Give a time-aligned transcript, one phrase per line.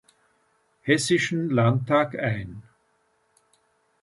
[0.81, 2.63] Hessischen Landtag ein.